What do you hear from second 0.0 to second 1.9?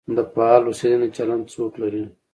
د فعال اوسېدنې چلند څوک